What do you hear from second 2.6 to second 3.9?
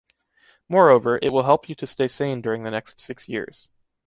the next six years.